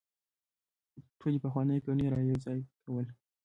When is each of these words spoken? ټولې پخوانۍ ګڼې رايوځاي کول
ټولې 1.19 1.37
پخوانۍ 1.43 1.77
ګڼې 1.85 2.05
رايوځاي 2.13 2.59
کول 2.83 3.05